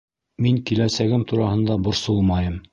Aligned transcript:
Мин 0.45 0.57
киләсәгем 0.69 1.27
тураһында 1.33 1.81
борсолмайым 1.89 2.61